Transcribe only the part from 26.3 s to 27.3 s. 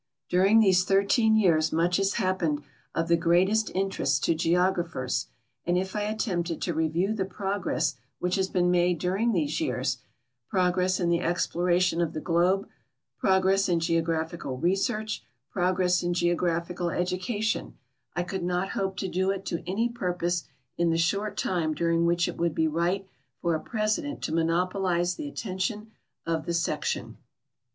the Section.